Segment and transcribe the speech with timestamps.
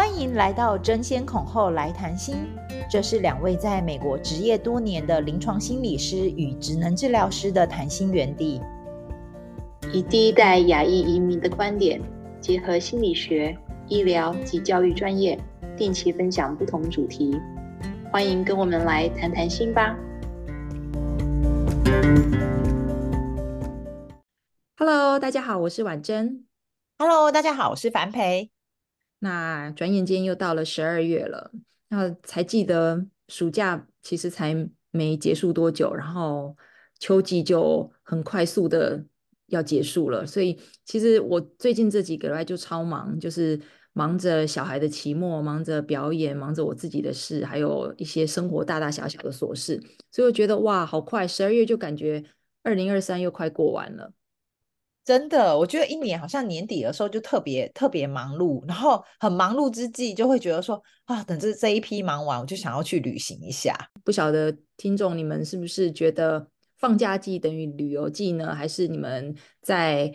[0.00, 2.36] 欢迎来到争先恐后来谈心。
[2.90, 8.62] 这是两位在美国执业多年的临床心理师与职能治疗师的谈心园地，
[9.92, 12.00] 以第一代亚裔移民的观点，
[12.40, 13.54] 结合心理学、
[13.88, 15.38] 医疗及教育专业，
[15.76, 17.38] 定期分享不同主题。
[18.10, 19.94] 欢迎跟我们来谈谈心吧。
[24.78, 26.46] Hello，大家好，我是婉珍。
[26.98, 28.50] Hello，大家好，我是樊培。
[29.20, 31.52] 那转眼间又到了十二月了，
[31.88, 36.56] 那才记得暑假其实才没结束多久，然后
[36.98, 39.04] 秋季就很快速的
[39.46, 40.26] 要结束了。
[40.26, 43.60] 所以其实我最近这几个礼拜就超忙，就是
[43.92, 49.78] 忙着小孩的期末，忙着表演，忙着我自己的事，还有一些生活大大小小的琐事。
[50.10, 52.24] 所以我觉得哇，好快，十二月就感觉
[52.62, 54.12] 二零二三又快过完了。
[55.10, 63.76] 真的，我觉得一年好像年底的时候就特别特别忙碌，然后很忙碌之际就会觉得说啊，等这这一批忙完，我就想要去旅行一下。
[64.04, 66.46] 不晓得听众你们是不是觉得
[66.78, 68.54] 放假季等于旅游季呢？
[68.54, 70.14] 还是你们在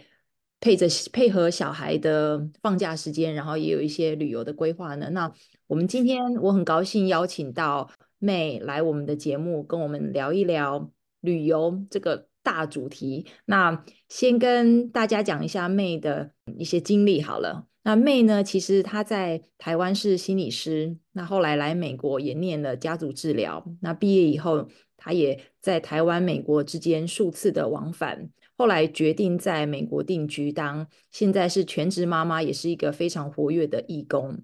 [0.61, 5.09] 配着配合小孩的放假时间，然后也有一些旅游的规划呢？
[5.09, 5.30] 那
[5.67, 12.30] 我们今天我很高兴邀请到妹来我们的节目，跟我们聊一聊旅游这个。
[12.45, 16.29] 大主题，那先跟大家讲一下妹的
[16.59, 17.65] 一些经历好了。
[17.81, 23.66] 那妹呢，其实她在台湾是心理师，那后来来美国也念了家族治疗。
[23.81, 34.43] 那毕业以后，她也在台湾、美国之间数次的往返，后来决定在美国定居当，现在是全职妈妈，也是一个非常活跃的义工。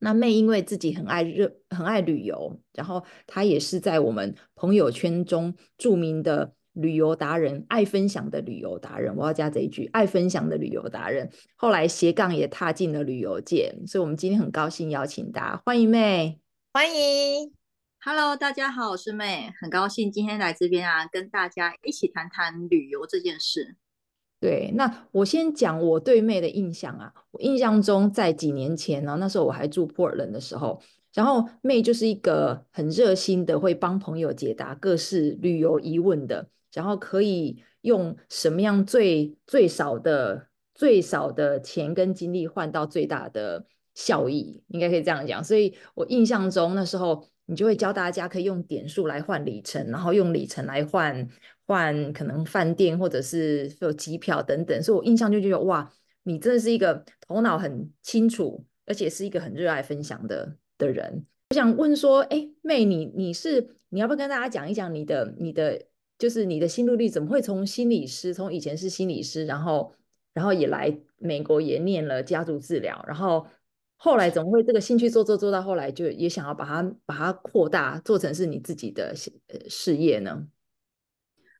[0.00, 6.52] 那妹因为自己很爱热、很爱旅游，然后她也是在我们朋友圈中著名的。
[6.74, 11.30] 旅游达人，爱分享的旅游达人，我要加这一句，爱分享的旅游达人。
[11.56, 16.38] 后来斜杠也踏进了旅游界，所以我们今天很高兴邀请大家，欢迎 May，
[16.72, 17.52] 欢迎
[18.00, 23.76] ，Hello，大家好，我是 May，很高兴今天来这边啊，跟大家一起谈谈旅游这件事。
[24.40, 30.82] 对，那我先讲我对 May 的印象啊，我印象中在几年前呢，那时候我还住 Portland 的时候。
[31.14, 43.64] 然后 May 就是一个很热心的，会帮朋友解答各式旅游疑问的，然后可以用什么样最最少的最少的钱跟精力换到最大的
[43.94, 45.42] 效益，应该可以这样讲。
[45.42, 51.26] 所以我印象中那时候你就会教大家可以用点数来换里程，然后用里程来换
[51.66, 54.82] 换可能饭店或者是有机票等等。
[54.82, 55.90] 所以我印象就觉得哇，
[56.24, 60.56] 你真的是一个头脑很清楚，而且是一个很热爱分享的。
[60.76, 65.80] 的人，我想问说，哎妹你你是你要不要跟大家讲一讲你的你的
[66.18, 69.94] 就是你的心路历，怎么会从心理师，从以前是心理师，然后
[70.32, 73.46] 然后也来美国也念了家族治疗，然后
[73.96, 79.14] 后来怎么会这个兴趣做做做到后来就也想要把它把它扩大做成是你自己的
[79.68, 80.46] 事业呢？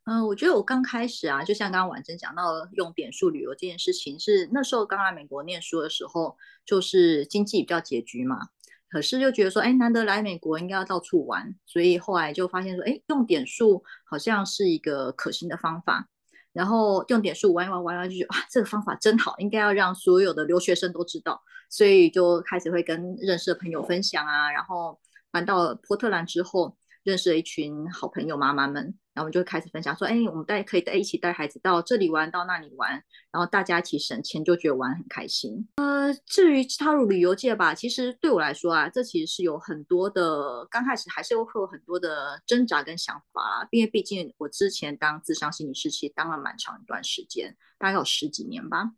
[0.07, 6.37] 嗯、我觉得我刚开始啊，就像刚刚婉珍讲到用点数旅游这件事情，是那时候刚来美国念书的时候，
[6.67, 8.49] 就是经济比较拮据嘛。
[8.95, 16.09] 可是就觉得说，哎，难得来美国，应该要到处玩，所以后来就发现说，哎，用点数好像是一个可行的方法。
[16.53, 21.43] 然后用点数玩一玩，玩完就觉得哇，这个方法真好，应该要让所有的留学生都知道。
[21.69, 24.97] 所以就开始会跟认识的朋友分享啊，然后
[25.33, 28.95] 搬到了波特兰之后，认识了一群好朋友妈妈们。
[29.15, 32.91] 然后我们就开始分享说，哎，我们带可以带一起带孩子到这里玩，到那里玩，
[33.31, 35.69] 然后大家一起省钱，就觉得玩很开心。
[35.77, 48.91] 呃，至于踏入旅游界吧，其实对我来说啊，这其实是有很多的，刚开始还是会有很多的挣扎跟想法，因为毕竟我之前当智商心理师，其实当了蛮长一段时间，大概有十几年吧。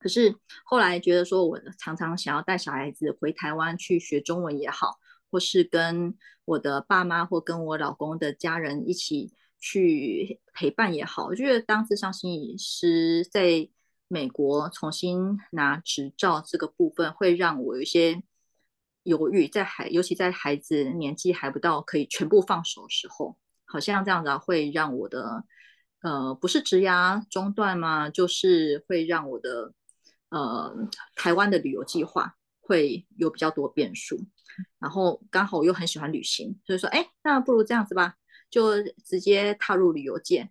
[0.00, 0.34] 可是
[0.64, 4.98] 后来觉得说，我常常想要带小孩子回台湾去学中文也好。
[5.32, 13.68] 或是跟我的爸妈或跟我老公的家人一起去陪伴也好，我觉得当咨商心理师在
[14.08, 18.22] 美国重新拿执照这个部分，会让我有一些
[19.04, 25.44] 犹豫，在孩，尤其在孩子年纪还不到可以全部放手的时候，好像这样子会让我的
[26.02, 29.72] 呃不是职涯中断嘛，就是会让我的
[30.28, 30.76] 呃
[31.14, 34.26] 台湾的旅游计划会有比较多变数。
[34.78, 38.16] 然后刚好我又很喜欢旅行，所以说，哎，那不如这样子吧，
[38.50, 40.50] 就直接踏入旅游界。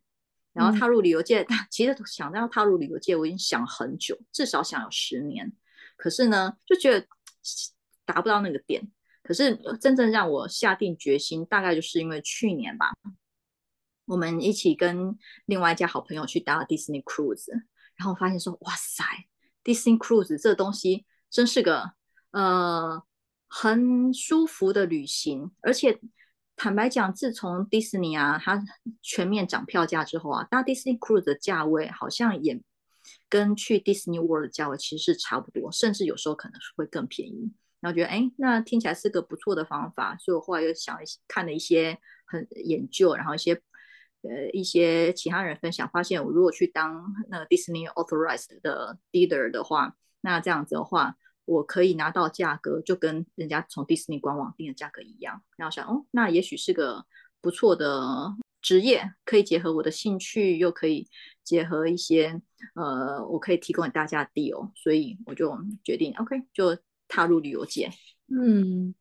[0.54, 5.50] 然后踏入旅游界，嗯、 其实想要踏入旅游界，我已经想很久，至少想有十年。
[5.96, 7.08] 可是呢，就觉得
[8.06, 8.86] 达不到那个点。
[9.24, 12.92] 可是真正让我下定决心，大概就是因为去年吧，
[14.04, 17.50] 我们一起跟另外一家好朋友去搭了 Disney Cruise，
[17.96, 19.06] 然后发现说，哇塞
[19.64, 21.94] ，Disney Cruise 这东西真是个。
[22.32, 23.02] 呃
[23.54, 26.00] 很舒服的旅行，而且
[26.56, 28.64] 坦白讲，自从迪士尼啊它
[29.02, 32.62] 全面涨票价之后啊，搭 Disney Cruise 的价位好像也
[33.28, 37.52] 跟去 Disney World 的价位其实是差不多，甚至有时候可能是会更便宜。
[37.82, 43.54] 然后觉得哎，那听起来是个不错的方法，所以我后来又想看了一些很研究，然后一些
[44.22, 55.42] 呃一些其他人分享，发现我如果去当那个 Disney Authorized 的 leader 的话，那这样子的话，我可以拿到价格就跟人家从 Disney 官网订的价格一样。
[55.58, 57.06] 然后想哦，那也许是个
[57.42, 61.08] 不错的职业，可以结合我的兴趣，又可以
[61.44, 62.42] 结合一些
[62.76, 66.78] 呃，我可以提供给大家的 deal，所以我就决定 OK 就。
[67.14, 67.90] 踏入旅游界，
[68.30, 68.96] 嗯，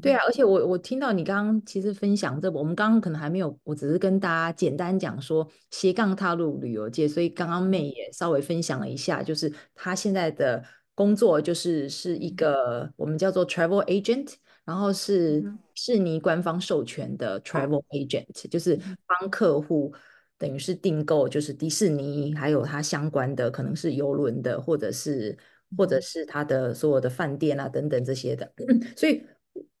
[0.00, 10.62] 对啊，而且我我听到你刚刚其实分享这，我们刚刚可能还没有，我只是跟大家简单讲说斜杠踏入旅游界，所以刚刚 May 也稍微分享了一下，就是她现在的
[10.96, 14.34] 工作就是是一个我们叫做 travel agent，
[14.64, 15.44] 然后是
[15.76, 18.76] 悉尼官方授权的 travel agent，就是
[19.06, 19.94] 帮客户
[20.36, 25.38] 等于是订购就是迪士尼还有它相关的可能是游轮的或者是。
[25.76, 28.48] 或者是它的所有的饭店啊等等这些的，
[28.96, 29.20] 所以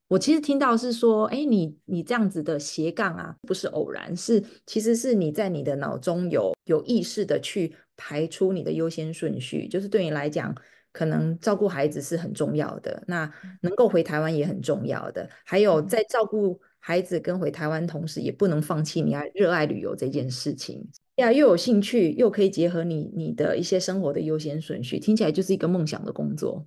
[0.08, 10.52] 我其实听到是说，哎，你你这样子的斜杠啊，不是偶然，是其实是你在你的脑中有有意识的去排出你的优先顺序，就是对你来讲，
[10.96, 20.88] 可能照顾孩子是很重要的，那能够回台湾也很重要的，还有在照顾孩子跟回台湾同时，也不能放弃你要热爱旅游这件事情。
[21.16, 26.66] 呀，又有兴趣，又可以结合你你的一些生活的优先顺序，听起来就是一个梦想的工作。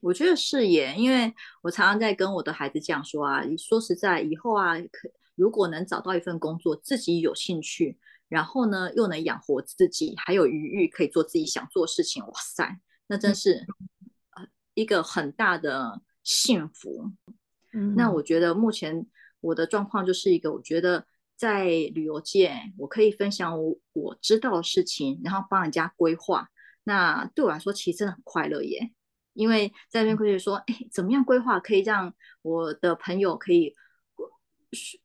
[0.00, 1.32] 我觉得是耶，因为
[1.62, 7.98] 我常常在跟我的孩子这样说啊，说实在，以后啊，可如果能找到一份工作，自己有兴趣，
[8.28, 13.66] 然后呢又能养活自己，还有余裕可以做自己想做的事情，哇塞，那真是
[14.74, 17.12] 一个很大的幸福。
[17.72, 19.06] 嗯，那我觉得目前
[19.40, 21.06] 我的状况就是一个，我觉得。
[21.38, 26.48] 在旅游界，我可以分享我我知道的事情，然后帮人家规划。
[26.82, 28.90] 那对我来说，其实真的很快乐耶。
[29.34, 33.74] 因为在那边会说，哎，怎么样规划可以让我的朋友可以，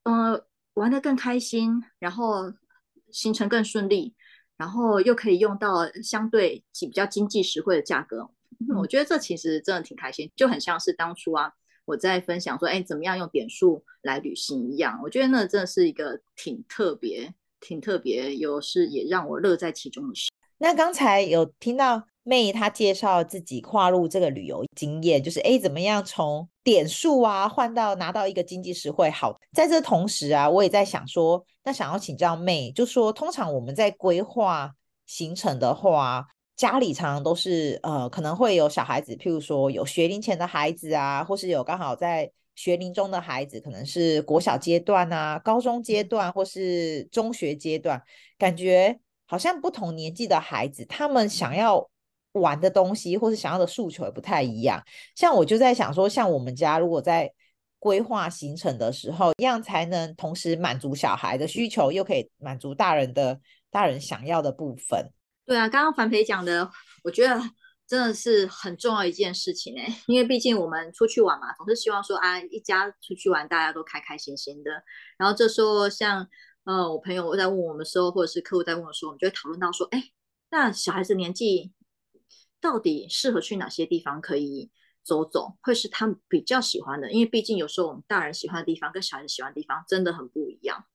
[0.03, 2.53] 呃，玩得更开心，然后
[3.11, 4.15] 行程更顺利，
[4.61, 8.29] 然后又可以用到相对比较经济实惠的价格。
[8.59, 11.51] 嗯，我觉得这其实真的挺开心，就很像是当初啊。
[11.83, 14.99] 我在分享说，哎，怎么样用点数来旅行一样？
[15.01, 20.29] 我觉得那真的是一个挺特别、挺特别，有是也让我乐在其中的事。
[20.59, 29.09] 那刚才有听到 May 她介绍自己跨入这个旅游经验，就是哎，怎么样从点数啊换到拿到一个经济实惠？
[29.09, 34.71] 好，在这同时啊，我也在想说，那想要请教 May，就说通常我们在规划
[35.05, 36.27] 行程的话。
[36.57, 47.99] 家里常常都是呃，可能会有小孩子，譬如说有学龄前的孩子啊，或是有刚好在学龄中的孩子，可能是国小阶段啊、高中阶段或是中学阶段，
[48.37, 51.89] 感觉好像不同年纪的孩子，他们想要
[52.33, 54.81] 玩的东西或是想要的诉求也不太一样。
[55.15, 57.31] 像我就在想说，像我们家如果在
[57.79, 63.39] 规划行程的时候，一样才能同时满足小孩的需求，又可以满足大人的
[63.71, 65.11] 大人想要的部分。
[65.45, 66.69] 对啊，刚刚樊培讲的，
[67.03, 67.41] 我觉得
[67.87, 74.71] 真的是很重要一件事情哎，因为毕竟我们出去玩嘛，总是希望说啊，一家出去玩，大家都开开心心的。
[75.17, 76.27] 然后这时候像
[76.63, 80.03] 呃，我朋友在问我们的时候，或者是客户在问的时候，我们就会讨论到说，哎，
[80.51, 81.73] 那小孩子年纪
[82.61, 84.71] 到底适合去哪些地方可以
[85.03, 87.11] 走走，会是他们比较喜欢的？
[87.11, 90.85] 因为毕竟有时候我们大人喜欢的地方跟小孩子喜欢的地方真的很不一样。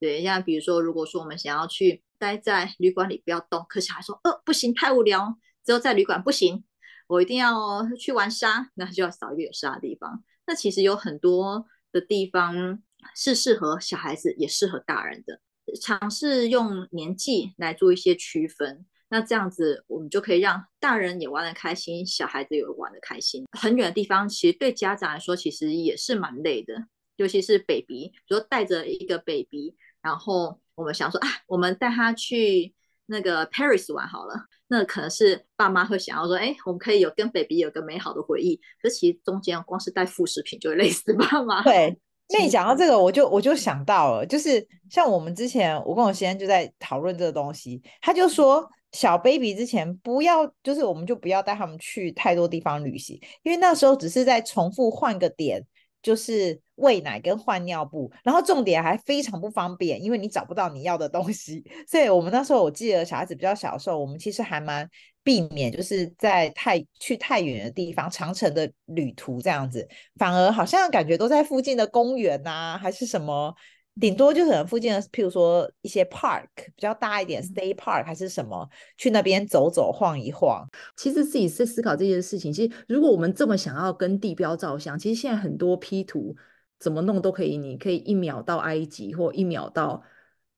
[0.00, 2.02] 对，像比如说，如果说我们想要去。
[2.20, 6.64] 待在旅馆里不要动，可是还说，呃，不行，太无聊，只有在旅馆不行，
[7.06, 10.24] 我一定要去玩沙，那就要找一个有沙的地方。
[10.44, 12.82] 那其实有很多的地方
[13.14, 15.40] 是适合小孩子，也适合大人的。
[15.80, 23.44] 尝试用年纪来做一些区分，那这样子我们就可以让大人也玩得开心，小孩子也玩得开心。
[23.52, 26.74] 很远的地方，其实对家长来说，其实也是蛮累的，
[27.16, 30.60] 尤其是 baby，比如说带着一个 baby，然后。
[30.78, 32.72] 我们想说啊，我们带他去
[33.06, 34.46] 那个 Paris 玩好了。
[34.68, 38.54] 那可能是爸妈会想要说，哎，我们可以有跟 baby 有个美好的回忆。
[38.80, 41.64] 可是其实中间光是带副食品就会累死爸妈。
[41.64, 41.98] 对，
[42.28, 47.82] 那你讲到这个，我就我就想到了，就是像我们之前，我跟我先生就在讨论这个东西。
[48.00, 55.64] 他就说，小 baby 之前不要，就是我们就不要带他们去太多地方旅行，因为那时候只是在重复换个点，
[56.02, 56.60] 就是。
[56.78, 61.60] 喂奶跟换尿布，然后重点还非常不方便，因为你找不到你要的东西。
[61.90, 64.88] 所以我们那时候我记得小孩子比较小的时候，我们其实还蛮
[65.24, 73.52] 避免就是在太去太远的地方，长程的旅途这样子，反而好像感觉都在附近的公园啊，还是什么。
[74.00, 80.66] 顶多就可能附近的，譬如说一些 park 比较大一点，state park 还是什么，去那边走走晃一晃。
[80.96, 82.52] 其实自己在思考这件事情。
[82.52, 86.36] 其实如果我们这么想要跟地标照相，其实现在很多 P 图
[86.78, 90.02] 怎么弄都可以，你可以一秒到埃及，或一秒到。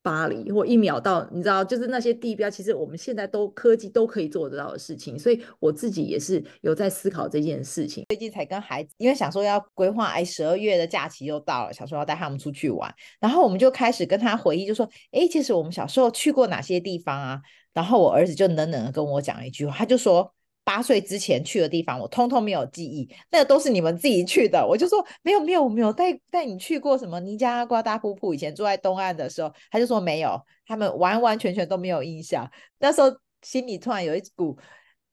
[0.03, 8.05] 巴黎或一秒到，你知道，就是那些地标，其实我们现在都科技都可以做得到的事情，所以我自己也是有在思考这件事情。
[8.09, 17.41] 最近才跟孩子，因为想说要规划，哎，十二月的假期又到了，想说要带他们出去玩，然后我们就开始跟他回忆，就说，哎，其实我们小时候去过哪些地方啊？
[17.73, 20.33] 然后我儿子就冷冷的跟我讲一句话，他就说。
[20.71, 24.65] 八岁之前去的地方，我通通没有记忆，那个都是你们自己去的。
[24.65, 28.33] 我就说没有没有没有带带你去过什么尼加拉瓜大瀑布。
[28.33, 32.49] 以前住在东岸的时候，他就说没有，他们完完全全都没有印象。
[32.79, 33.11] 那时候
[33.43, 34.57] 心里突然有一股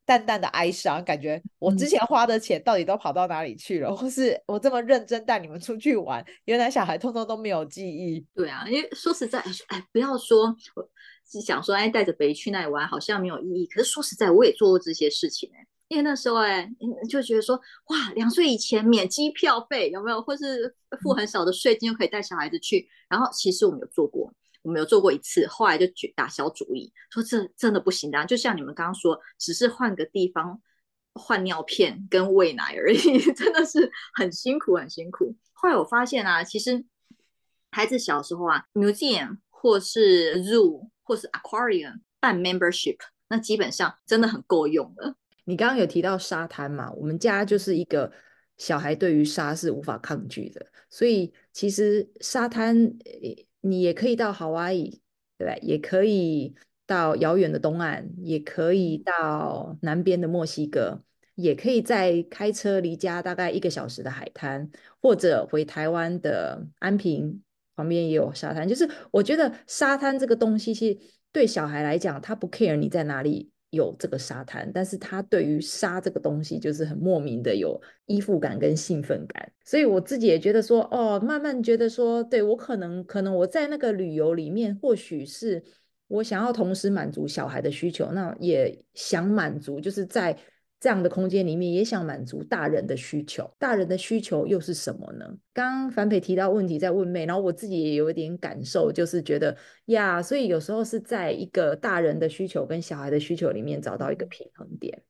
[0.06, 3.90] 淡淡的哀伤，感觉我之前花的钱到底都跑到哪里去了？
[3.98, 8.24] 或是我这么认真带你们出去玩，原来小孩通通都没有记忆。
[8.36, 10.56] 对啊，因为说实在，哎，不要说。
[11.30, 13.68] 是想说，哎，带着北去那里玩好像没有意义。
[13.68, 15.68] 可是说实在，我也做过这些事情哎。
[15.90, 16.70] 因为那时候哎，
[17.10, 17.56] 就觉得说，
[17.88, 20.22] 哇，两岁以前免机票费有没有？
[20.22, 22.90] 或是付很少的税金就可以带小孩子去。
[23.08, 24.30] 然后其实我们有做过，
[24.64, 28.26] 我们有做过一次，后来就打消主意，说这真的不行的。
[28.26, 30.62] 就像你们刚刚说，只是换个地方
[31.14, 35.34] 换尿片跟喂奶而已， 真的是很辛苦，很辛苦。
[35.54, 36.84] 后来我发现啊，其实
[37.72, 40.90] 孩子小时候啊，museum 或是 zoo。
[41.08, 42.98] 或是 aquarium 办 membership，
[43.30, 45.16] 那基本上真的很够用了。
[45.46, 46.92] 你刚刚有提到沙滩嘛？
[46.92, 48.12] 我们家就是一个
[48.58, 52.94] 小孩对于沙是无法抗拒的，所以其实沙滩
[53.62, 55.02] 你也可以到夏威夷，
[55.38, 55.56] 对吧？
[55.62, 56.54] 也可以
[56.86, 61.02] 到遥远的东岸，也可以到南边的墨西哥，
[61.36, 64.70] 也可以在开车离家大概一个小时的海滩，
[65.02, 67.42] 或者回台湾的安平。
[67.78, 71.00] 旁边也有沙滩，就是我觉得沙滩这个东西，其实
[71.32, 79.50] 对小孩来讲，他不 care 你在哪里有这个沙滩，但是他对于沙这个东西，就是很莫名的有依附感跟兴奋感。
[79.64, 85.64] 所以我自己也觉得说，哦，慢慢觉得说，对，我可能可能我在那个旅游里面，或许是
[86.08, 90.38] 我想要同时满足小孩的需求，那也想满足，就是在。
[90.80, 95.26] 这样的空间里面也想满足大人的需求，大人的需求又是什么呢？
[95.54, 105.04] 刚刚樊培提到问题在问妹，然后我自己也有一点感受，就是觉得呀，所以有时候是在一个大人的需求跟小孩的需求里面找到一个平衡点，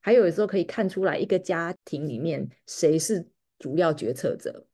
[0.00, 3.26] 还有有时候可以看出来一个家庭里面谁是
[3.58, 4.66] 主要决策者，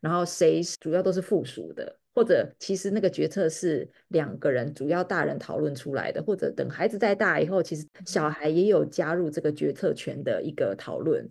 [0.00, 1.99] 然后谁主要都是附属的。
[2.14, 11.30] 或者其实那个决策是两个人主要大人讨论出来的，或者等孩子再大以后，其实小孩也有加入这个决策权的一个讨论。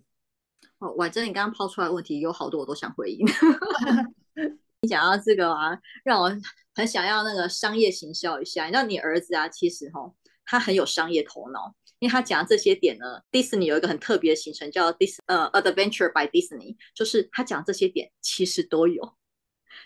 [0.79, 3.27] 哦，婉珍，你刚刚抛出来的问题有好多我都想回应。
[4.81, 6.31] 你讲到这个啊，让我
[6.74, 8.65] 很想要那个商业行销一下。
[8.65, 10.13] 你知道你儿子啊，其实哈，
[10.45, 19.18] 他很有商业头脑，因为他讲这些点呢，迪士尼有一个很特别的行程叫 Dis 呃 Adventure by Disney，就是他讲这些点其实都有。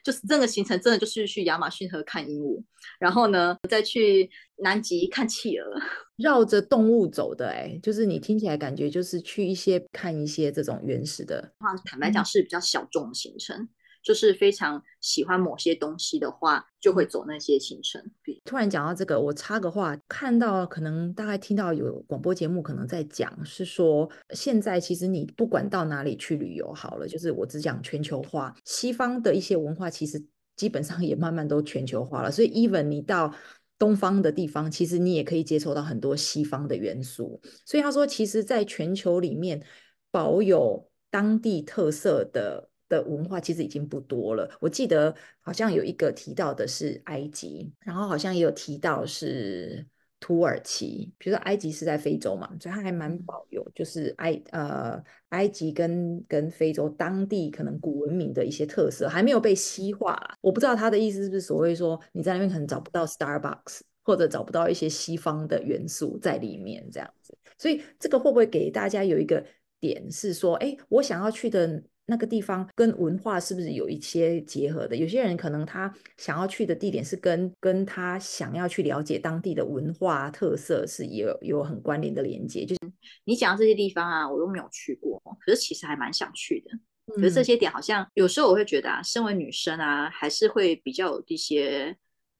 [0.04, 2.62] 就是这个行程，真的就是去亚马逊河看鹦鹉，
[3.00, 5.66] 然后呢，再去南极看企鹅，
[6.18, 7.48] 绕着动物走的。
[7.48, 11.54] 哎，就是你听起来感觉就是去一些看一些这种原始的。
[11.60, 13.58] 话坦白讲是比较小众的行程。
[13.58, 13.70] 嗯
[14.04, 18.04] 就是非常喜欢某些东西的话，就会走那些行程。
[18.44, 30.22] 突然讲到这个，我插个话，看到可能大概听到有广播节目可能在讲，是说现在其实你不管到哪里去旅游好了，就是我只讲全球化，西方的一些文化其实
[30.58, 32.30] 基本上也慢慢都全球化了。
[32.30, 33.34] 所以，even 你到
[33.80, 37.42] 东方的地方，其实你也可以接受到很多西方的元素。
[37.66, 39.66] 所以他说，其实在全球里面
[40.12, 42.70] 保有当地特色的。
[42.90, 44.50] 的文化其实已经不多了。
[44.60, 49.86] 我记得好像有一个提到的是埃及，然后好像也有提到是
[50.20, 51.12] 土耳其。
[51.18, 60.38] 比如说埃及是在非洲嘛，所以它还蛮保有，就是埃呃埃及跟跟非洲当地可能古文明的一些特色还没有被西化啦。
[60.42, 67.36] 我不知道他的意思是不是所谓说你在那边可能找不到 Starbucks 或者找不到一些西方的元素在里面这样子。
[67.58, 69.44] 所以这个会不会给大家有一个
[69.80, 71.82] 点是说，哎，我想要去的。
[72.06, 74.96] 那个地方跟文化是不是有一些结合的？
[74.96, 82.66] 有些人可能他想要去的地点是跟跟他想要去了解当地的文化特色是有有很关联的连接。
[82.66, 82.80] 就是
[83.24, 86.72] 你讲的这些地方啊，我都没有去过，可是其实还蛮想去的。
[87.16, 91.96] 可是这些点好像有时候我会觉得啊，身为女生啊，还是会比较有一些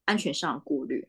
[0.06, 1.08] 安全上的顾虑，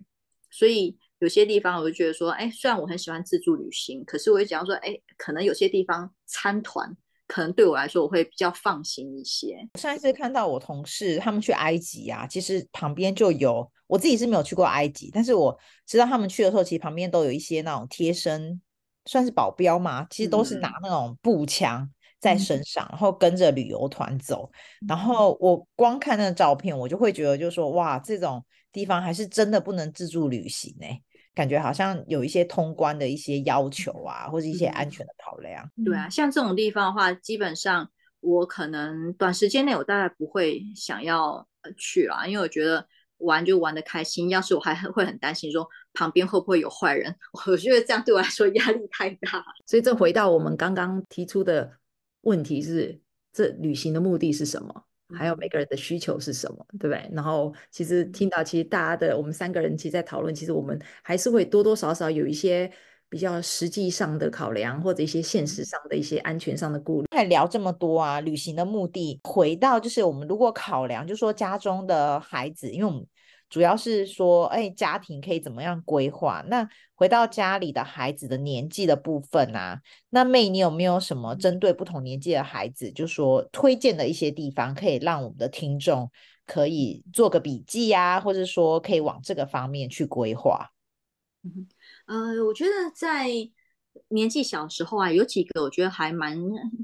[0.51, 9.57] 所以有些地方我就觉得说，哎，虽然我很喜欢自助旅行，可是我会讲说，哎，可能有些地方参团，可能对我来说我会比较放心一些。
[9.79, 18.61] 上一次看到我同事他们去埃及啊，其实旁边就有，我自己是没有去过埃及，但是我知道他们去的时候，其实旁边都有一些那种贴身，
[19.07, 21.91] 算是保镖嘛，其实都是拿那种步枪。
[22.21, 24.51] 在身上，然后跟着旅游团走，
[24.89, 30.87] 然后我光看那个照片，我就会觉得，就是说，哇，这种地方还是真的不能自助旅行呢，
[31.35, 35.69] 感觉好像有一些通关的一些要求啊，或者一些安全的考量。
[35.85, 42.87] 对啊，像这种地方的话，基本上我可能短时间内我大概不会想要去啦，因为我觉得
[43.19, 44.29] 玩就玩的开心。
[44.31, 47.15] 要是我还会很担心说旁边会不会有坏人，
[47.47, 49.45] 我觉得这样对我来说压力太大。
[49.67, 51.73] 所以这回到我们刚刚提出的。
[52.27, 53.03] 问题是，
[53.35, 54.84] 这旅行的目的是什么？
[55.13, 57.11] 还有每个人的需求是什么，对不对？
[57.13, 62.71] 然后其实听到，其实大家的我们三个人其实在讨论，其实我们还是会多多少少有一些
[63.09, 67.09] 比较实际上的考量，或者一些现实上的一些安全上的顾虑。
[67.11, 73.07] 还聊这么多啊，旅行的目的，回到就是我们如果考量，就是说家中的孩子，因为我们。
[73.51, 76.45] 主要是说，哎，家庭可以怎么样规划？
[76.49, 86.11] 那回到家里的孩子的年纪的部分啊，那 May 你有没有什么针对不同年纪的孩子，就说推荐的一些地方，可以让我们的听众
[86.47, 90.71] 可以做个笔记呀、啊，或者说可以往这个方面去规划？
[91.45, 91.69] 嗯，
[92.07, 93.29] 呃，我觉得在
[94.09, 96.37] 年纪小的时候啊，有几个我觉得还蛮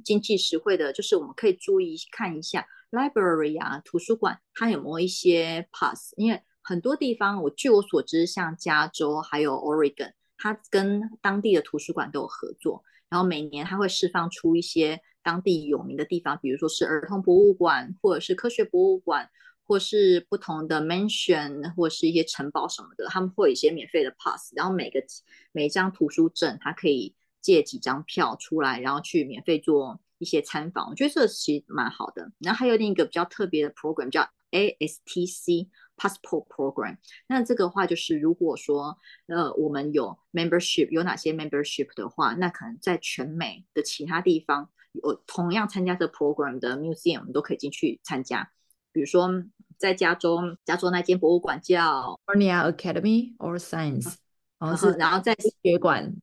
[0.04, 6.40] 经济实惠的，就是我们可以注意看一下 library 啊，图书馆它有没有一些 pass，因为
[6.70, 12.84] 很多地方，我据我所知，像加州还有 Oregon，它跟当地的图书馆都有合作。
[13.08, 19.28] 然后每年它会释放出一些当地有名的地方，比如说是儿童博物馆，或者是科学博物馆，
[19.66, 24.52] 或是不同的 mansion，或是一些城堡什么的，他们会有一些免费的 pass。
[24.54, 25.02] 然后每个
[25.50, 30.88] 每一张图书证，它可以借几张票出来，然后去免费做一些参访。
[30.88, 32.30] 我觉得这其实蛮好的。
[32.38, 35.66] 然后还有另一个比较特别的 program 叫 ASTC。
[36.00, 48.50] Passport Program，那这个话就是，如果说呃我们有 membership，有哪些 membership 的话，那可能在全美的其他地方有同样参加这 program 的 museum 我们都可以进去参加。
[48.92, 49.28] 比如说
[49.76, 54.14] 在加州，加州那间博物馆叫 California Academy of Science，
[54.58, 56.14] 然后然后在学馆，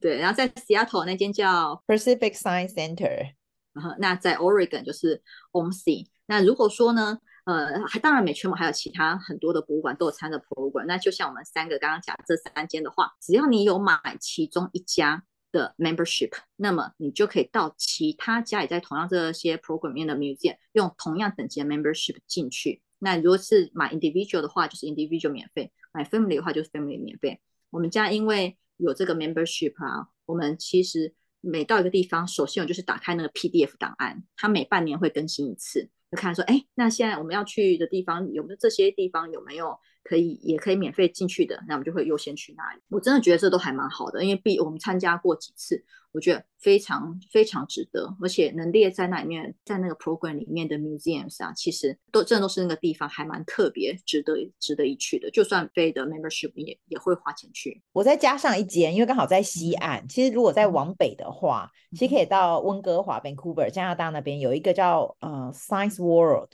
[0.00, 3.32] 对，然后在 Seattle 那间叫 Pacific Science Center，
[3.72, 6.06] 然后那在 Oregon 就是 OMSI。
[6.26, 7.18] 那如果说呢？
[7.46, 10.84] 呃，还当然，美全嘛，还有其他很多的博物馆都有参的博物馆。
[10.84, 22.82] 那就像我们三个刚刚讲这三间的话，只要你有买其中一家的 membership，那么你就可以到其他家也在同样这些 program 里面的 museum 用同样等级的 membership 进去。
[22.98, 27.40] 那如果是买 individual 的话，就是 individual 免费；买 family 的话，就是 family 免费。
[27.70, 35.90] 我们家因为有这个 membership 啊，我们其实每到一个地方，首先我就是打开那个 PDF 档案，它每半年会更新一次。
[36.10, 41.60] 就看说，哎，那现在我们要去的地方有没有这些地方有没有可以也可以免费进去的？
[41.66, 42.80] 那我们就会优先去那里。
[42.90, 55.28] 我真的觉得这都还蛮好的，因为毕我们参加过几次，我觉得非常非常值得，而且能列在那里面，在那个 program 里面的 museums 啊，其实都真的都是那个地方还蛮特别，值得值得一去的。
[55.32, 57.82] 就算非的 membership 也也会花钱去。
[57.92, 60.00] 我再加上一间，因为刚好在西岸。
[60.04, 66.52] 嗯、其实如果再往北的话，嗯、其实可以到温哥华 Vancouver 加拿大那边有一个叫呃 Science World。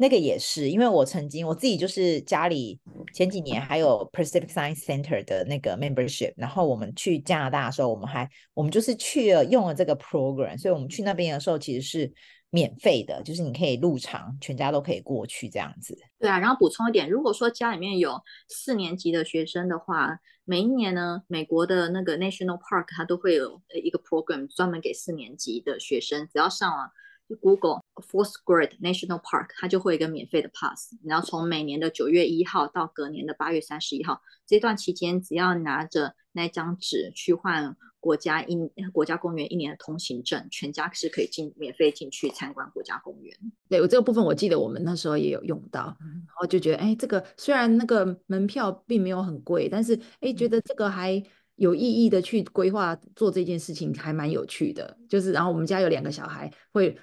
[0.00, 2.80] 那个也是，因为我曾经我自己就是家里
[3.12, 12.10] 前几年还有 Pacific Science Center 的那个 membership，然后我们去加拿大的时候，我们还我们就是去了用了这个 program，所以我们去那边的时候其实是
[12.48, 15.94] 免费的，就是你可以入场，全家都可以过去这样子。
[16.18, 26.90] 对啊，然后补充一点，如果说家里面有四年级的学生的话，每一年呢，美国的那个 National Park 它都会有一个 program 专门给四年级的学生，只要上网。
[27.36, 38.56] Google Fourth Grade National Park，它就会有一个免费的 pass，然后从每年的九月一号到隔年的八月三十一号这段期间，只要拿着那张纸去换国家一
[38.92, 43.36] 国家公园一年的通行证，全家是可以进免费进去参观国家公园。
[43.68, 51.22] 对，我这个部分我记得我们那时候也有用到，然后就觉得哎，这个虽然那个门票并没有很贵，但是哎，觉得这个还。
[51.60, 56.96] 有意义的去规划做这件事情还蛮有趣的，就是然后我们家有两个小孩会，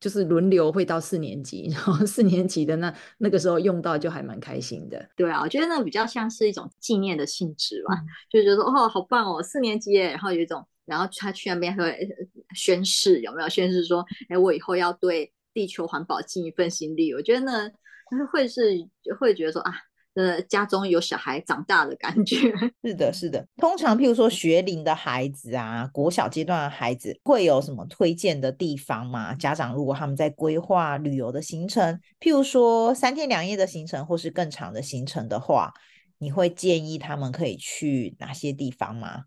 [0.00, 5.06] 就是轮流会到四年级， 然后四年级的那那个时候用到就还蛮开心的。
[5.14, 12.08] 对啊，我觉得那比较像是一种纪念的性质吧，嗯、就觉得哦好棒哦，四年级耶，然后有一种，然后他去那边会
[12.54, 17.12] 宣誓，有没有宣誓说，哎，我以后要对地球环保尽一份心力？
[17.12, 17.70] 我觉得呢，
[18.32, 18.88] 会是
[19.20, 19.74] 会觉得说啊。
[20.16, 22.36] 呃，家中有小孩长大的感觉。
[22.82, 23.46] 是的，是的。
[23.58, 29.34] 通常，譬如说学龄的孩子啊，国小阶段的孩子，会有什么推荐的地方吗？
[29.34, 35.74] 家长如果他们在规划旅游的行程，譬如说三天两夜的行程，或是更长的行程的话，
[36.16, 39.24] 你会建议他们可以去哪些地方吗？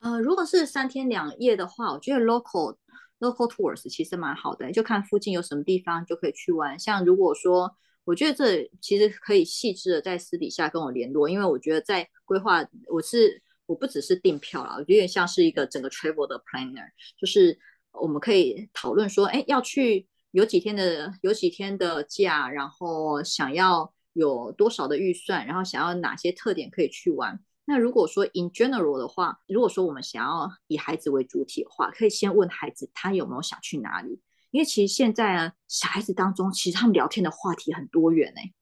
[0.00, 2.76] 呃，如果是三天两夜的话，我觉得 local
[3.20, 6.78] local tours 其实蛮好的，就看附近有什么地方就可以去玩。
[6.78, 17.56] 像如果说我觉得这其实可以细致的在私底下跟我联络，因为我觉得在规划，我是我不只是订票啦，我觉得像是一个整个 travel 的 planner，就是
[17.92, 27.38] 我们可以讨论说，哎，要去有几天的有几天的假，然后想要有多少的预算，然后想要哪些特点可以去玩。
[27.64, 34.20] 那如果说 in general 的话，如果说我们想要以孩子为主体的话，可以先问孩子他有没有想去哪里。
[34.52, 38.52] 因为其实现在啊，小孩子当中，其实他们聊天的话题很多元哎，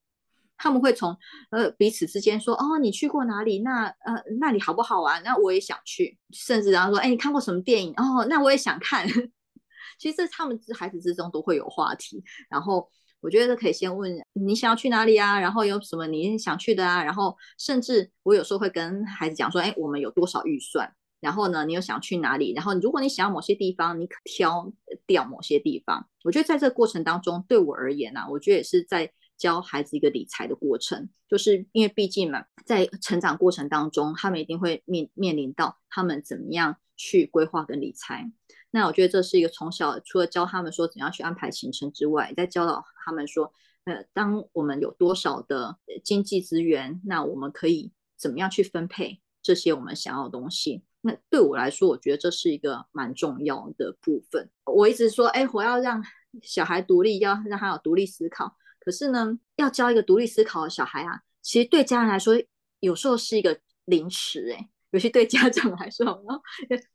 [0.57, 1.15] 他们会从
[1.51, 3.59] 呃彼此之间说哦，你去过哪里？
[3.59, 5.23] 那呃那里好不好玩？
[5.23, 7.93] 那我也想去，甚至然后说，哎，你看过什么电影？
[7.97, 9.07] 哦，那我也想看。
[9.99, 12.89] 其实这他们孩子之中都会有话题，然后
[13.21, 15.39] 我觉得可以先问你想要去哪里啊？
[15.39, 17.05] 然后有什么你想去的啊？
[17.05, 20.95] 然后甚至我有时候会跟孩子讲说，哎，我们有多少预算？
[21.21, 22.53] 然后呢，你又想去哪里？
[22.55, 24.73] 然后如果你想要某些地方，你可挑
[25.07, 26.09] 掉某些地方。
[26.25, 31.09] 我觉得在这个过程当中，对我而言呢、啊，我觉得也是在教孩子一个理财的过程。
[31.29, 38.31] 就是因为毕竟嘛，在成长过程当中，他们一定会面面临到他们怎么样去规划跟理财。
[38.73, 43.53] 那我觉得这是一个从小除了教他们说怎样去安排行程之外，在教导他们说，
[43.85, 50.83] 呃，当我们有多少的经济资源，那我们可以怎么样去分配这些我们想要的东西。
[51.03, 54.51] 那对我来说，我觉得这是一个蛮重要的部分。
[54.67, 56.03] 我一直说，哎，我要让
[56.43, 58.57] 小孩独立，要让他有独立思考。
[58.79, 62.35] 可是呢，要教一个独立思考的小孩啊，其实对家人来说，
[62.81, 64.53] 有时候是一个凌迟。
[64.53, 66.43] 哎，尤其对家长来说，然后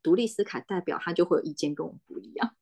[0.04, 2.56] 独立思考代表他就会有意见跟我们不一样。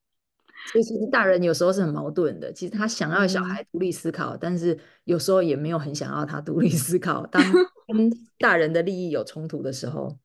[0.71, 2.53] 所以其实大人有时候是很矛盾的。
[2.53, 7.25] 其实他想要小孩独立思考，嗯、但是有时候也没有很想要他独立思考。
[7.27, 7.43] 当
[7.87, 10.17] 跟大人的利益有冲突的时候。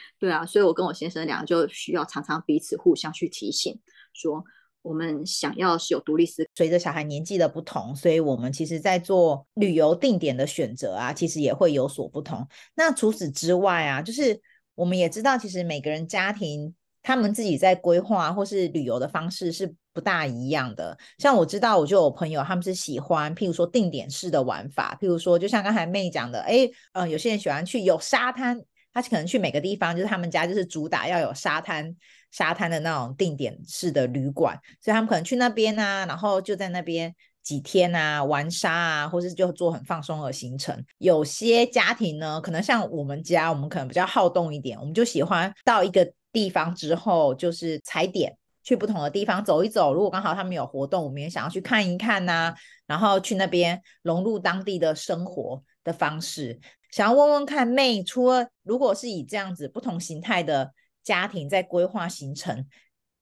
[0.18, 3.78] 对啊，所以我跟我先生两个就需要常常彼此互相去提醒，
[4.12, 4.44] 说
[4.82, 6.50] 我们想要是有独立思考。
[6.54, 12.46] 随着小孩年纪的不同，所以我们其实在做旅游定点的选择啊，其实也会有所不同。
[12.76, 14.40] 那除此之外啊，就是
[14.76, 20.96] 我们也知道，其实每个人家庭他们自己在规划或是旅游的方式是不大一样的。
[21.18, 28.62] 像我知道，我就有朋友他们是喜欢，譬如说定点式的玩法，譬如说就像刚才妹讲的，哎，呃，有些人喜欢去有沙滩。
[28.96, 31.94] 他可能去每个地方，就是他们家就是主打要有沙滩，
[32.30, 40.82] 沙滩的那种定点式的旅馆，所以他们可能去那边啊，然后就在那边几天啊，玩沙啊，或是就做很放松的行程。
[40.96, 49.92] 有些家庭呢，可能像我们家，我们可能比较好动一点，我们就喜欢到一个地方之后，就是踩点，去不同的地方走一走。
[49.92, 52.54] 如果刚好他们有活动，我们也想要去看一看呐，
[52.86, 56.58] 然后去那边融入当地的生活的方式。
[56.96, 62.66] 想要问问看，May，除了如果是以这样子不同形态的家庭在规划行程，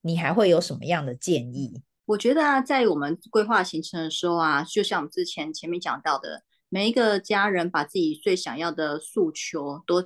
[0.02, 1.82] 你还会有什么样的建议？
[2.04, 10.00] 我觉得啊，在我们规划行程的时候啊，就像我们之前前面讲到的，每一个家人把自己最想要的诉求都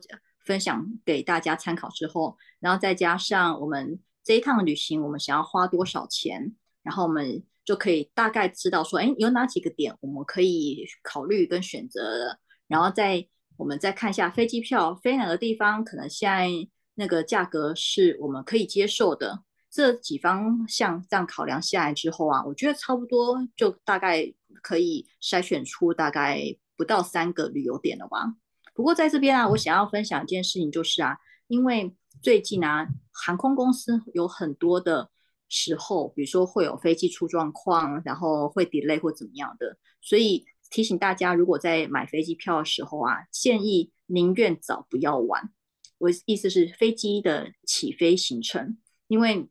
[0.46, 13.28] 分享给大家参考之后，然后再加上我们这一趟旅行我们想要花多少钱，然后我们就可以大概知道说，哎，有哪几个点我们可以考虑跟选择的，然后再。
[13.58, 16.48] 我们再看一下飞机票，飞哪个地方，可能现在
[16.94, 19.42] 那个价格是我们可以接受的。
[19.68, 26.40] 这几方向这样考量下来之后啊，我觉得差不多就大概可以筛选出大概
[26.76, 28.32] 不到三个旅游点了吧。
[28.74, 31.18] 不过在这边啊，我想要分享一件事情，就是啊，
[31.48, 35.10] 因为最近啊，航空公司有很多的
[35.48, 40.46] 时候，比如说会有飞机出状况，然后会 delay 或怎么样的，所以。
[40.70, 45.50] 提醒大家，如果在买飞机票的时候啊，建议宁愿早不要晚。
[45.98, 48.78] 我意思是飞机的起飞行程，
[49.08, 49.48] 因为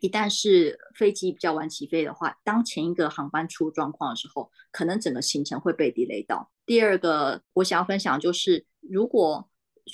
[0.00, 6.50] 一旦是飞机比较晚起飞的话，当前一个航班出状况的时候，可能整个行程会被 delay 到。
[6.66, 9.48] 第二个我想要分享就是，如果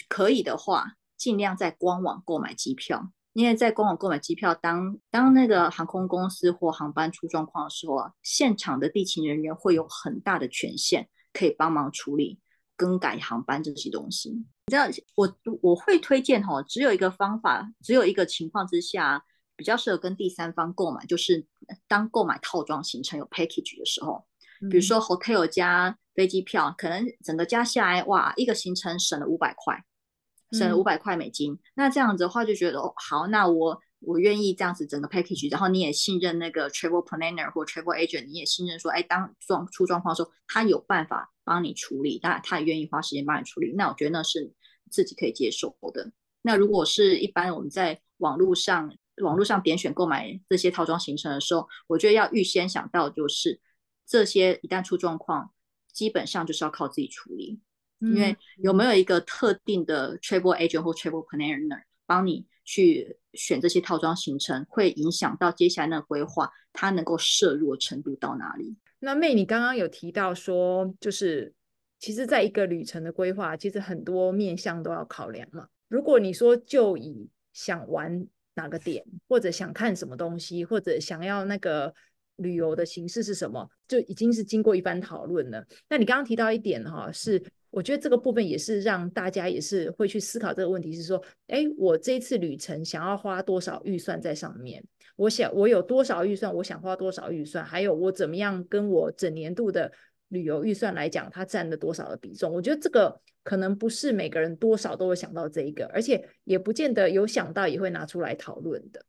[0.08, 3.12] 可以的话，尽量在官网购买机票。
[3.38, 12.40] 因为在官网购买机票，当当那个航空公司或航班出状况的时候啊，现场的地勤人员会有很大的权限，可以帮忙处理
[12.74, 14.31] 更改航班这些东西。
[14.31, 19.24] 你知道，我我会推荐哈，只有一个方法，只有一个情况之下，
[19.55, 21.46] 比较适合跟第三方购买，就是
[21.87, 24.27] 当购买套装行程有 package 的时候，
[24.68, 29.81] 比如说 hotel 加飞机票，可能整个加下来，哇，一个行程省了五百块，
[30.52, 31.52] 省了五百块美金。
[31.52, 43.72] 嗯、那这样子的话，就觉得哦，好，那我我愿意这样子整个 package，然后你也信任那个 travel planner 或 travel agent，你也信任说，哎，当状出状况的时候，他有办法帮你处理，当然他也愿意花时间帮你处理。
[43.76, 44.52] 那我觉得那是
[44.90, 46.12] 自己可以接受的。
[46.42, 53.61] 那如果是一般我们在网络上网络上点选购买这些套装行程的时候，我觉得要预先想到就是
[54.06, 55.50] 这些一旦出状况，
[55.92, 57.61] 基本上就是要靠自己处理，嗯、
[58.00, 68.76] 因为有没有一个特定的 travel agent 或 travel planner 帮你去选这些套装行程，会影响到接下来的规划，它能够摄入的程度到哪里？
[69.00, 71.52] 那 May，你刚刚有提到说，就是
[71.98, 75.68] 其实在一个旅程的规划，其实很多面向都要考量嘛。
[75.88, 81.94] 如果你说就以想玩哪个点，或者想看什么东西，或者想要那个
[82.37, 85.64] 旅游的形式是什么，就已经是经过一番讨论了。
[85.88, 94.85] 那你刚刚提到一点哈，是我觉得这个部分也是让大家也是会去思考这个问题，是说，哎，我这一次旅程想要花多少预算在上面？
[95.16, 96.54] 我想我有多少预算？
[96.54, 97.64] 我想花多少预算？
[97.64, 99.90] 还有我怎么样跟我整年度的
[100.28, 102.52] 旅游预算来讲，它占了多少的比重？
[102.52, 103.20] 我觉得这个。
[103.44, 109.02] 可能不是每个人多少都会想到这一个，而且也不见得有想到也会拿出来讨论的。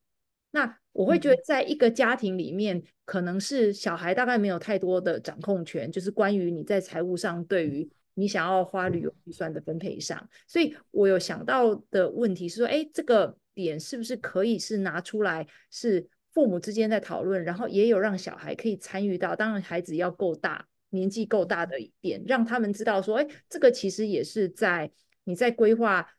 [0.52, 10.30] 那我会觉得，在一个家庭里面，可能是小孩大概没有太多的掌控权，就是关于你在财务上对于你想要花旅游预算的分配上。
[10.48, 20.66] 所以我有想到的问题是说，哎，这个点是不是可以是拿出来，是父母之间在讨论，然后也有让小孩可以参与到，当然孩子要够大。
[20.92, 24.92] 年纪够大的一点，让他们知道说，哎，这个其实也是在
[25.24, 26.10] 你在规划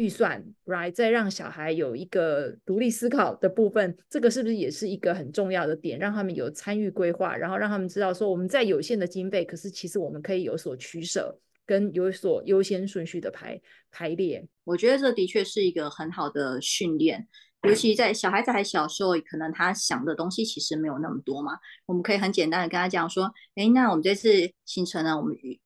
[0.00, 0.90] 预算，right？
[0.90, 5.98] 再让小孩有一个独立思考的部分，这个是不是也是一个很重要的点？
[5.98, 13.60] 让他们有参与规划，然后让他们知道说，我们在有限的经费，可是其实我们可以有所取舍，跟有所优先顺序的排
[13.90, 14.48] 排列。
[14.64, 17.28] 我觉得这的确是一个很好的训练。
[17.68, 21.58] 尤其在小孩子还小时候，可能他想的东西其实没有那么多嘛。
[21.84, 25.60] 我们可以很简单的跟他讲说，哎，那我们这次行程呢，我们预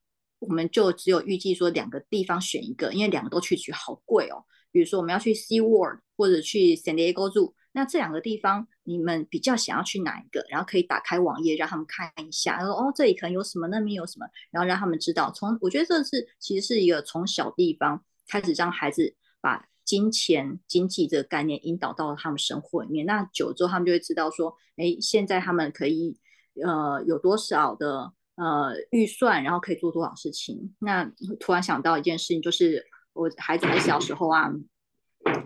[0.48, 4.44] 我们就只有预计说两个地方选一个，因为两个都去去好贵哦。
[4.70, 10.44] 比如说我们要去 Sea World 或者去 San Diego Zoo，那这两个地方你们比较想要去哪一个？
[10.48, 15.30] 然后可以打开网页让他们看一下，然后哦，这里可能有什么，那边有什么，然后让他们知道。
[15.32, 19.66] 从我觉得这是其实是一个从小地方开始让孩子把。
[19.84, 26.16] 金钱、经济这个概念引导到他们生活里面，那久了之后他们就会知道说，哎，现在他们可以
[26.64, 30.74] 呃有多少的呃预算，然后可以做多少事情。
[30.80, 31.04] 那
[31.38, 34.50] 突然想到一件事情，就是我孩子还小时候啊，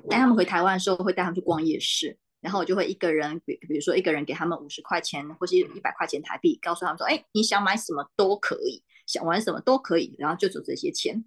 [0.09, 11.25] 带他们回台湾的时候，会带他们去逛夜市，然后我就会一个人，比比如说一个人给他们五十块钱或是一百块钱台币，告诉他们说，哎，你想买什么都可以，想玩什么都可以，然后就走这些钱。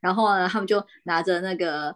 [0.00, 1.94] 然后呢，他们就拿着那个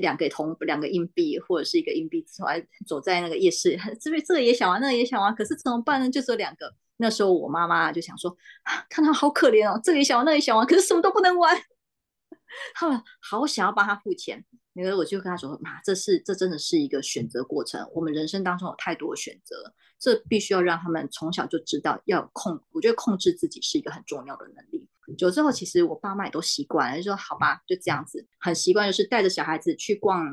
[0.00, 6.10] 两个铜两个硬币或者是一个硬币出来，走在那个夜市， 这边这个也想玩，那个也想玩，可是怎么办呢？
[6.10, 6.72] 就只有两个。
[6.98, 8.30] 那时候我妈妈就想说，
[8.64, 11.56] 啊，看他好可怜哦，这个也想玩，那个也想玩，可是什么都不能玩。
[12.74, 24.88] 他们好想要帮他付钱，那个我就跟他说，妈，这是这真的是一个选择过程，我们人生当中有太多的选择，这必须要让他们从小就知道要控，我觉得控制自己是一个很重要的能力。
[25.16, 30.26] 久之后，其实我爸妈也都习惯了，就说好吧，就这样子，很习惯，就是带着小孩子去逛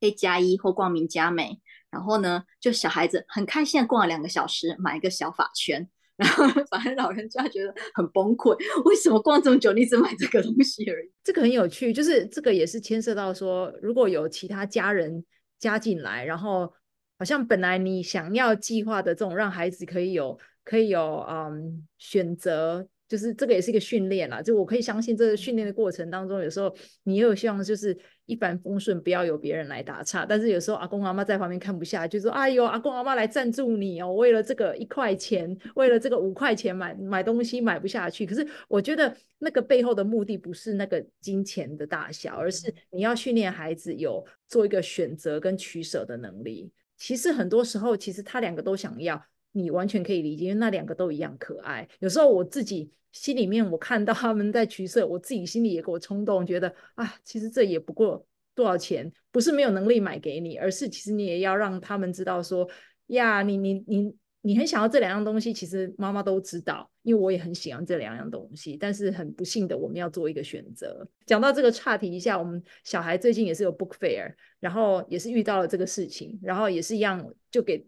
[0.00, 1.60] A 加一或逛名家美，
[1.94, 11.08] 然后呢，就小孩子很开心的逛了两个小时，买一个小发圈， 然后反正老人家觉得很崩溃，为什么逛这么久，你只买这个东西而已？
[11.22, 15.24] 这个很有趣，就是这个也是牵涉到说，如果有其他家人
[15.60, 16.72] 加进来，然后
[17.16, 22.88] 好像本来你想要计划的这种让孩子可以有可以有嗯选择。
[23.14, 26.74] 就是这个也是一个训练啦，就我可以相信，这个训练的过程当中，有时候
[27.04, 27.96] 你也有希望就是
[28.26, 30.26] 一帆风顺，不要有别人来打岔。
[30.26, 46.72] 但是有时候阿公阿妈在旁边看不下，就说：“哎呦，阿公阿妈来赞助你哦，为了这个一块钱，为了这个五块钱买买东西买不下去。”可是我觉得那个背后的目的不是那个金钱的大小，而是你要训练孩子有做一个选择跟取舍的能力。
[46.96, 49.24] 其实很多时候，其实他两个都想要。
[49.56, 51.88] 你完全可以理解，因为那两个都一样可爱。
[52.00, 62.68] 有时候我自己心里面，我看到他们在取舍，我自己心里也给我冲动，觉得啊，其实这也不过多少钱，不是没有能力买给你，而是其实你也要让他们知道说，
[63.06, 68.76] 呀，你你你你很想要这两样东西，其实妈妈都知道，因为我也很喜欢这两样东西。
[68.76, 71.08] 但是很不幸的，我们要做一个选择。
[71.26, 77.86] 讲到这个岔题一下，我们小孩最近也是有 book fair，然后也是遇到了这个事情，然后也是一样就给。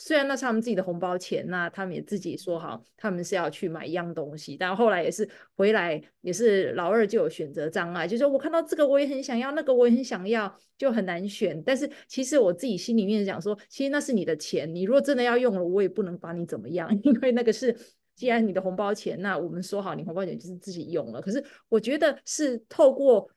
[0.00, 11.62] 虽然那是他们自己的红包钱，那他们也自己说好，他们是要去买一样东西，但后来也是回来，也是老二就有选择障碍，就是我看到这个我也很想要，那个我也很想要，就很难选。
[11.62, 17.76] 但是其实我自己心里面讲说，其实那是你的钱，你如果真的要用了，我也不能把你怎么样， 因为那个是
[18.16, 21.20] 既然你的红包钱，那我们说好，你红包钱就是自己用了。
[21.20, 23.30] 可是我觉得是透过。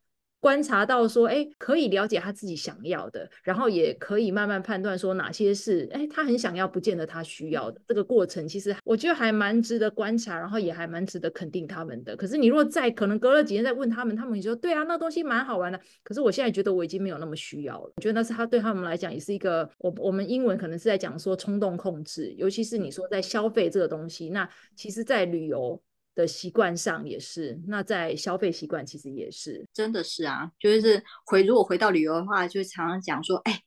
[0.44, 7.80] 观察到说，哎，可以了解他自己想要的，然后也可以慢慢判断说哪些是，哎，他很想要，不见得他需要的。
[7.88, 12.14] 这个过程其实我觉得还蛮值得观察，然后也还蛮值得肯定他们的。
[12.18, 15.80] 可是你如果再可能隔了几天再问他们，他们也说，对啊，那东西蛮好玩的。
[16.04, 17.94] 可是我现在觉得我已经没有那么需要了。
[17.96, 25.82] 我觉得那是他对他们来讲也是一个，我我们英文可能是在讲说冲动控制，尤其是你说在消费这个东西，那其实在旅游。
[26.16, 33.62] 的习惯上也是，那在消费习惯其实也是，真的是啊，就是回如果回到旅游的话，就常常讲说，哎，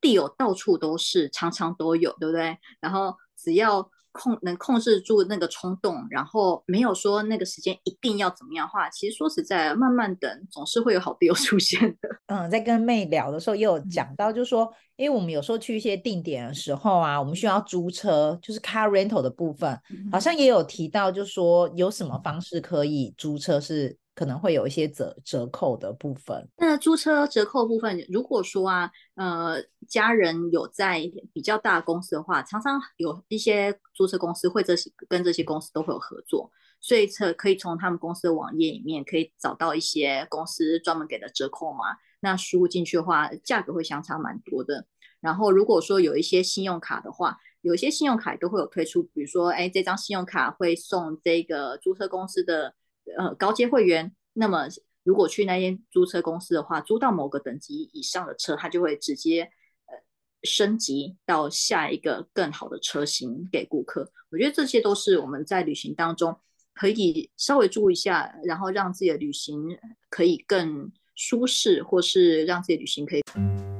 [0.00, 2.58] 地有到处都是，常常都有，对不对？
[2.80, 3.90] 然后只要。
[4.14, 12.08] 控能控制住那个冲动，然后没有说那个时间一定要怎么样的话，其实说实在，慢慢等总是会有好队友 出现的。
[12.28, 19.78] 嗯，在跟妹聊的时候也有讲到，就是说，因为我们有时候去一些定点的时候啊，我们需要租车，就是 car rental 的部分，
[20.12, 23.98] 好像也有提到，就是说有什么方式可以租车是。
[24.14, 26.48] 可能会有一些折折扣的部分。
[26.56, 36.48] 那租车折扣部分，如果说啊，呃，家人有在比较大公司的话，常常有一些租车公司会这些跟这些公司都会有合作，
[36.80, 41.84] 所以车可以从他们公司的网页里面可以找到一些公司专门给的折扣嘛。
[42.20, 44.86] 那输入进去的话，价格会相差蛮多的。
[45.20, 52.74] 然后如果说有一些信用卡的话，有一些信用卡都会有推出，比如说，哎，这张信用卡会送这个租车公司的。
[53.18, 54.66] 呃，高阶会员，那么
[55.02, 59.42] 如果去那间租车公司的话，租到某个等级以上的车，它就会直接
[59.86, 59.94] 呃
[60.42, 64.10] 升级到下一个更好的车型给顾客。
[64.30, 66.34] 我觉得这些都是我们在旅行当中
[66.72, 73.73] 可以稍微注意一下，然后让自己的旅行可以更舒适，或是让自己的旅行可以。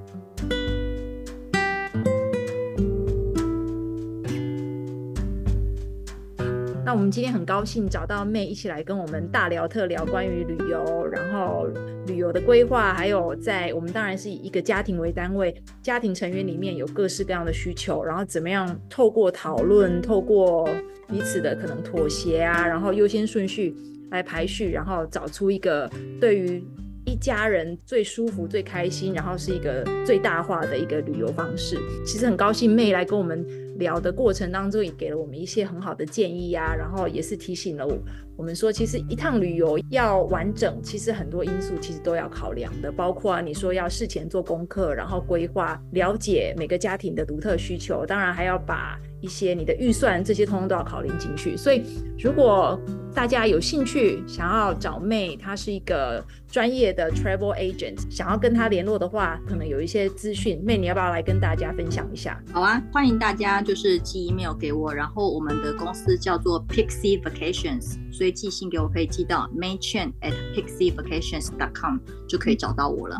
[6.95, 11.67] 我们今天很高兴找到妹一起来跟我们大聊特聊关于旅游，然后
[12.07, 15.53] 旅游的规划，还有在我们当然是以一个家庭为单位，
[15.83, 20.69] 家庭成员里面有各式各样的需求，然后怎么样透过讨论，透过
[21.09, 23.75] 彼此的可能妥协啊，然后优先顺序
[24.13, 26.65] 来排序，然后找出一个对于
[27.07, 31.79] 一家人最舒服、最开心，然后是一个最大化的一个旅游方式。
[32.05, 33.45] 其实很高兴妹来跟我们。
[33.77, 37.99] 聊的过程当中，也给了我们一些很好的建议呀、啊，然后也是提醒了我，
[38.37, 51.57] 我们说，其实一趟旅游要完整，其实很多因素其实都要考量的，包括啊，你说要事前做功课，然后规划，了解每个家庭的独特需求，当然还要把一些你的预算这些通通都要考虑进去。
[51.57, 51.83] 所以，
[52.19, 52.79] 如果
[53.15, 62.39] 大家有兴趣想要找 May，她是一个专业的 travel agent，想要跟她联络的话，可能有一些资讯，May 你要不要来跟大家分享一下？
[62.53, 73.17] 好啊，欢迎大家就是寄 email 给我，然后我们的公司叫做 Pixie Vacations，所以寄信给我可以寄到 May Chen at pixievacations.com 就可以找到我了。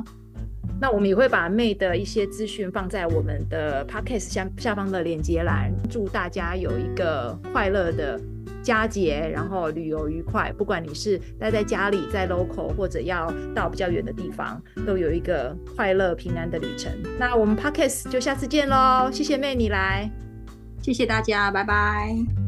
[0.85, 5.73] 那我们也会把 May 的一些资讯放在我们的 podcast 下下方的链接栏。
[5.91, 8.21] 祝大家有一个快乐的
[8.63, 10.53] 佳节，然后旅游愉快。
[10.59, 16.93] 不管你是待在家里，在 local，或者要到比较远的地方，都有一个快乐平安的旅程。
[17.19, 19.09] 那我们 podcast 就下次见喽！
[19.11, 20.11] 谢谢 May 你来，
[20.83, 22.44] 谢谢大家，拜拜。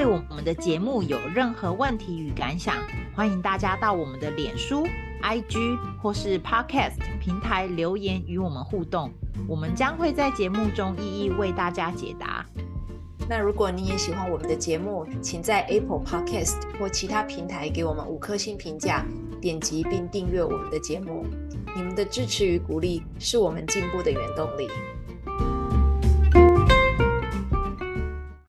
[0.00, 2.74] 对我们的节目有任何问题与感想，
[3.14, 4.88] 欢迎大家到我们的脸书、
[5.22, 9.12] IG 或是 Podcast 平台留言与我们互动，
[9.46, 12.46] 我们将会在节目中一一为大家解答。
[13.28, 19.04] 那如果你也喜欢我们的节目，请在 Apple Podcast 或其他平台给我们五颗星评价，
[19.38, 21.26] 点击并订阅我们的节目。
[21.76, 24.66] 你们的支持与鼓励是我们进步的原动力。